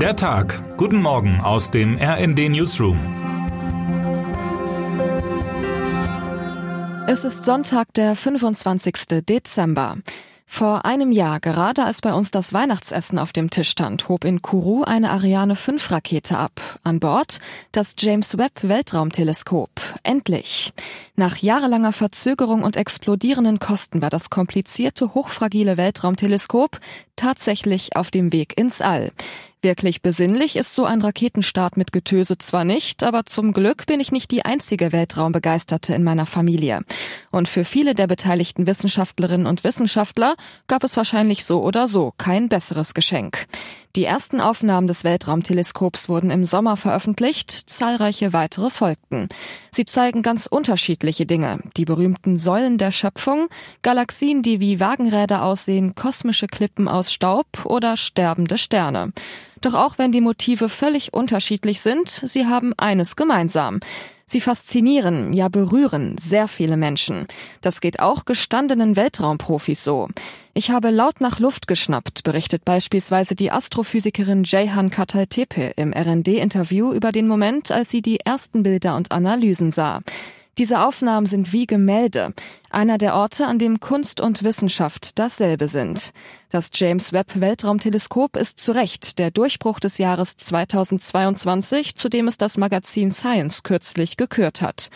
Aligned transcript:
Der 0.00 0.14
Tag. 0.14 0.76
Guten 0.76 1.00
Morgen 1.00 1.40
aus 1.40 1.70
dem 1.70 1.96
RND 1.96 2.50
Newsroom. 2.50 2.98
Es 7.08 7.24
ist 7.24 7.46
Sonntag, 7.46 7.94
der 7.94 8.14
25. 8.14 9.24
Dezember. 9.26 9.96
Vor 10.46 10.84
einem 10.84 11.12
Jahr, 11.12 11.40
gerade 11.40 11.84
als 11.84 12.02
bei 12.02 12.12
uns 12.12 12.30
das 12.30 12.52
Weihnachtsessen 12.52 13.18
auf 13.18 13.32
dem 13.32 13.48
Tisch 13.48 13.70
stand, 13.70 14.10
hob 14.10 14.26
in 14.26 14.42
Kourou 14.42 14.84
eine 14.84 15.10
Ariane 15.10 15.56
5 15.56 15.90
Rakete 15.90 16.36
ab. 16.36 16.60
An 16.84 17.00
Bord 17.00 17.38
das 17.72 17.94
James 17.98 18.36
Webb 18.36 18.62
Weltraumteleskop. 18.62 19.70
Endlich. 20.02 20.74
Nach 21.18 21.38
jahrelanger 21.38 21.92
Verzögerung 21.92 22.62
und 22.62 22.76
explodierenden 22.76 23.58
Kosten 23.58 24.02
war 24.02 24.10
das 24.10 24.28
komplizierte, 24.28 25.14
hochfragile 25.14 25.78
Weltraumteleskop 25.78 26.78
tatsächlich 27.16 27.96
auf 27.96 28.10
dem 28.10 28.34
Weg 28.34 28.58
ins 28.58 28.82
All. 28.82 29.10
Wirklich 29.62 30.02
besinnlich 30.02 30.54
ist 30.54 30.74
so 30.74 30.84
ein 30.84 31.00
Raketenstart 31.00 31.78
mit 31.78 31.90
Getöse 31.90 32.36
zwar 32.36 32.64
nicht, 32.64 33.02
aber 33.02 33.24
zum 33.24 33.52
Glück 33.52 33.86
bin 33.86 33.98
ich 33.98 34.12
nicht 34.12 34.30
die 34.30 34.44
einzige 34.44 34.92
Weltraumbegeisterte 34.92 35.94
in 35.94 36.04
meiner 36.04 36.26
Familie. 36.26 36.82
Und 37.30 37.48
für 37.48 37.64
viele 37.64 37.94
der 37.94 38.06
beteiligten 38.06 38.66
Wissenschaftlerinnen 38.66 39.46
und 39.46 39.64
Wissenschaftler 39.64 40.36
gab 40.68 40.84
es 40.84 40.96
wahrscheinlich 40.96 41.46
so 41.46 41.62
oder 41.62 41.88
so 41.88 42.12
kein 42.18 42.50
besseres 42.50 42.92
Geschenk. 42.92 43.46
Die 43.96 44.04
ersten 44.04 44.42
Aufnahmen 44.42 44.88
des 44.88 45.04
Weltraumteleskops 45.04 46.10
wurden 46.10 46.30
im 46.30 46.44
Sommer 46.44 46.76
veröffentlicht, 46.76 47.50
zahlreiche 47.50 48.34
weitere 48.34 48.68
folgten. 48.68 49.26
Sie 49.72 49.86
zeigen 49.86 50.20
ganz 50.20 50.46
unterschiedliche 50.46 51.05
Dinge. 51.12 51.60
Die 51.76 51.84
berühmten 51.84 52.38
Säulen 52.38 52.78
der 52.78 52.90
Schöpfung, 52.90 53.48
Galaxien, 53.82 54.42
die 54.42 54.58
wie 54.58 54.80
Wagenräder 54.80 55.44
aussehen, 55.44 55.94
kosmische 55.94 56.48
Klippen 56.48 56.88
aus 56.88 57.12
Staub 57.12 57.46
oder 57.64 57.96
sterbende 57.96 58.58
Sterne. 58.58 59.12
Doch 59.60 59.74
auch 59.74 59.98
wenn 59.98 60.12
die 60.12 60.20
Motive 60.20 60.68
völlig 60.68 61.14
unterschiedlich 61.14 61.80
sind, 61.80 62.08
sie 62.08 62.46
haben 62.46 62.72
eines 62.76 63.16
gemeinsam. 63.16 63.80
Sie 64.28 64.40
faszinieren, 64.40 65.32
ja 65.32 65.46
berühren 65.48 66.16
sehr 66.18 66.48
viele 66.48 66.76
Menschen. 66.76 67.28
Das 67.60 67.80
geht 67.80 68.00
auch 68.00 68.24
gestandenen 68.24 68.96
Weltraumprofis 68.96 69.84
so. 69.84 70.08
Ich 70.52 70.70
habe 70.70 70.90
laut 70.90 71.20
nach 71.20 71.38
Luft 71.38 71.68
geschnappt, 71.68 72.24
berichtet 72.24 72.64
beispielsweise 72.64 73.36
die 73.36 73.52
Astrophysikerin 73.52 74.42
Jayhan 74.44 74.90
Katal-Tepe 74.90 75.74
im 75.76 75.92
RND-Interview 75.92 76.92
über 76.92 77.12
den 77.12 77.28
Moment, 77.28 77.70
als 77.70 77.90
sie 77.90 78.02
die 78.02 78.18
ersten 78.18 78.64
Bilder 78.64 78.96
und 78.96 79.12
Analysen 79.12 79.70
sah. 79.70 80.00
Diese 80.58 80.80
Aufnahmen 80.80 81.26
sind 81.26 81.52
wie 81.52 81.66
Gemälde, 81.66 82.32
einer 82.70 82.96
der 82.96 83.14
Orte, 83.14 83.46
an 83.46 83.58
dem 83.58 83.78
Kunst 83.78 84.22
und 84.22 84.42
Wissenschaft 84.42 85.18
dasselbe 85.18 85.68
sind. 85.68 86.12
Das 86.48 86.70
James 86.72 87.12
Webb 87.12 87.38
Weltraumteleskop 87.40 88.36
ist 88.38 88.58
zu 88.58 88.72
Recht 88.72 89.18
der 89.18 89.30
Durchbruch 89.30 89.80
des 89.80 89.98
Jahres 89.98 90.38
2022, 90.38 91.94
zu 91.94 92.08
dem 92.08 92.26
es 92.26 92.38
das 92.38 92.56
Magazin 92.56 93.10
Science 93.10 93.64
kürzlich 93.64 94.16
gekürt 94.16 94.62
hat. 94.62 94.88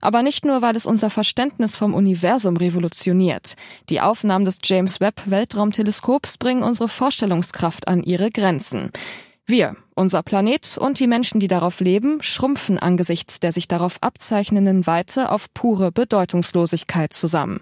Aber 0.00 0.22
nicht 0.22 0.44
nur, 0.44 0.62
weil 0.62 0.76
es 0.76 0.86
unser 0.86 1.10
Verständnis 1.10 1.74
vom 1.74 1.92
Universum 1.92 2.56
revolutioniert. 2.56 3.54
Die 3.88 4.00
Aufnahmen 4.00 4.44
des 4.44 4.58
James 4.62 5.00
Webb 5.00 5.22
Weltraumteleskops 5.26 6.38
bringen 6.38 6.62
unsere 6.62 6.88
Vorstellungskraft 6.88 7.88
an 7.88 8.04
ihre 8.04 8.30
Grenzen. 8.30 8.92
Wir, 9.44 9.74
unser 10.00 10.22
Planet 10.22 10.78
und 10.78 10.98
die 10.98 11.06
Menschen, 11.06 11.38
die 11.38 11.46
darauf 11.46 11.80
leben, 11.80 12.22
schrumpfen 12.22 12.78
angesichts 12.78 13.38
der 13.38 13.52
sich 13.52 13.68
darauf 13.68 13.98
abzeichnenden 14.00 14.86
Weite 14.86 15.30
auf 15.30 15.52
pure 15.54 15.92
Bedeutungslosigkeit 15.92 17.12
zusammen. 17.12 17.60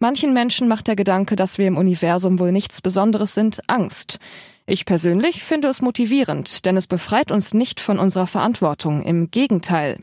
Manchen 0.00 0.32
Menschen 0.32 0.66
macht 0.66 0.88
der 0.88 0.96
Gedanke, 0.96 1.36
dass 1.36 1.58
wir 1.58 1.68
im 1.68 1.76
Universum 1.76 2.38
wohl 2.38 2.52
nichts 2.52 2.82
Besonderes 2.82 3.34
sind, 3.34 3.60
Angst. 3.68 4.18
Ich 4.66 4.86
persönlich 4.86 5.44
finde 5.44 5.68
es 5.68 5.82
motivierend, 5.82 6.64
denn 6.64 6.76
es 6.76 6.86
befreit 6.86 7.30
uns 7.30 7.54
nicht 7.54 7.80
von 7.80 7.98
unserer 7.98 8.26
Verantwortung, 8.26 9.02
im 9.02 9.30
Gegenteil. 9.30 9.98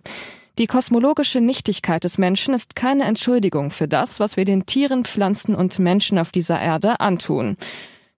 Die 0.59 0.67
kosmologische 0.67 1.41
Nichtigkeit 1.41 2.03
des 2.03 2.17
Menschen 2.17 2.53
ist 2.53 2.75
keine 2.75 3.05
Entschuldigung 3.05 3.71
für 3.71 3.87
das, 3.87 4.19
was 4.19 4.37
wir 4.37 4.45
den 4.45 4.65
Tieren, 4.65 5.05
Pflanzen 5.05 5.55
und 5.55 5.79
Menschen 5.79 6.19
auf 6.19 6.31
dieser 6.31 6.61
Erde 6.61 6.99
antun. 6.99 7.57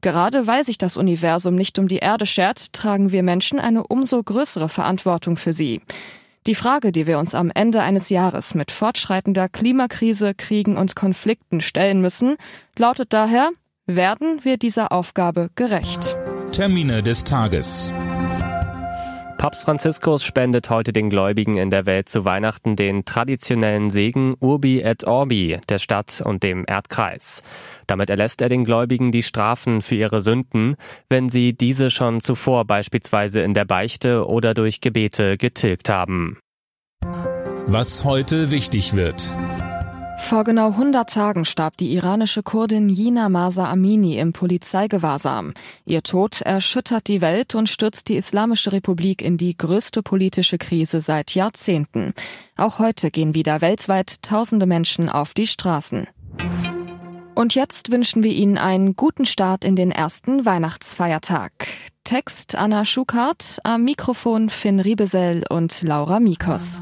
Gerade 0.04 0.48
weil 0.48 0.66
sich 0.66 0.78
das 0.78 0.98
Universum 0.98 1.56
nicht 1.56 1.80
um 1.80 1.88
die 1.88 1.98
Erde 1.98 2.26
schert, 2.26 2.74
tragen 2.74 3.14
wir 3.14 3.24
Menschen 3.24 3.58
eine 3.58 3.88
umso 3.88 4.22
größere 4.22 4.68
Verantwortung 4.68 5.38
für 5.38 5.54
sie. 5.54 5.82
Die 6.46 6.56
Frage, 6.56 6.92
die 6.92 7.08
wir 7.08 7.20
uns 7.20 7.34
am 7.34 7.50
Ende 7.50 7.82
eines 7.82 8.10
Jahres 8.10 8.54
mit 8.54 8.70
fortschreitender 8.70 9.48
Klimakrise, 9.48 10.34
Kriegen 10.36 10.76
und 10.76 10.98
Konflikten 10.98 11.62
stellen 11.62 12.02
müssen, 12.02 12.36
lautet 12.78 13.14
daher, 13.14 13.52
werden 13.86 14.44
wir 14.44 14.58
dieser 14.58 14.92
Aufgabe 14.92 15.50
gerecht? 15.56 16.18
Termine 16.52 17.02
des 17.02 17.24
Tages. 17.24 17.94
Papst 19.44 19.66
Franziskus 19.66 20.24
spendet 20.24 20.70
heute 20.70 20.94
den 20.94 21.10
Gläubigen 21.10 21.58
in 21.58 21.70
der 21.70 21.86
Welt 21.86 22.08
zu 22.08 22.24
Weihnachten 22.24 22.78
den 22.78 23.04
traditionellen 23.04 23.92
Segen 23.92 24.38
Urbi 24.40 24.80
et 24.80 25.04
Orbi 25.04 25.60
der 25.68 25.80
Stadt 25.80 26.24
und 26.24 26.44
dem 26.44 26.64
Erdkreis. 26.66 27.44
Damit 27.86 28.10
erlässt 28.10 28.42
er 28.42 28.48
den 28.48 28.64
Gläubigen 28.64 29.12
die 29.12 29.22
Strafen 29.22 29.82
für 29.82 29.96
ihre 29.96 30.22
Sünden, 30.22 30.78
wenn 31.10 31.28
sie 31.28 31.52
diese 31.52 31.90
schon 31.90 32.22
zuvor 32.22 32.64
beispielsweise 32.64 33.42
in 33.42 33.54
der 33.54 33.66
Beichte 33.66 34.26
oder 34.26 34.54
durch 34.54 34.80
Gebete 34.80 35.36
getilgt 35.36 35.90
haben. 35.90 36.38
Was 37.68 38.06
heute 38.06 38.50
wichtig 38.50 38.96
wird. 38.96 39.36
Vor 40.24 40.46
genau 40.46 40.70
100 40.70 41.08
Tagen 41.08 41.46
starb 41.46 41.78
die 41.78 41.94
iranische 41.94 42.42
Kurdin 42.44 42.90
Jina 42.90 43.30
Masa 43.30 43.70
Amini 43.70 44.18
im 44.18 44.34
Polizeigewahrsam. 44.34 45.54
Ihr 45.86 46.02
Tod 46.02 46.42
erschüttert 46.42 47.08
die 47.08 47.22
Welt 47.22 47.54
und 47.54 47.70
stürzt 47.70 48.10
die 48.10 48.16
Islamische 48.16 48.72
Republik 48.72 49.22
in 49.22 49.38
die 49.38 49.56
größte 49.56 50.02
politische 50.02 50.58
Krise 50.58 51.02
seit 51.02 51.36
Jahrzehnten. 51.36 52.14
Auch 52.58 52.80
heute 52.80 53.12
gehen 53.12 53.36
wieder 53.36 53.62
weltweit 53.62 54.24
tausende 54.24 54.66
Menschen 54.66 55.08
auf 55.08 55.36
die 55.36 55.46
Straßen. 55.46 56.08
Und 57.36 57.54
jetzt 57.54 57.92
wünschen 57.92 58.24
wir 58.24 58.32
Ihnen 58.32 58.58
einen 58.58 58.96
guten 58.96 59.26
Start 59.26 59.66
in 59.66 59.76
den 59.76 59.92
ersten 59.92 60.46
Weihnachtsfeiertag. 60.46 61.52
Text 62.06 62.56
Anna 62.56 62.86
Schukart, 62.86 63.60
am 63.64 63.84
Mikrofon 63.84 64.50
Finn 64.50 64.80
Riebesell 64.80 65.44
und 65.50 65.82
Laura 65.84 66.20
Mikos. 66.20 66.82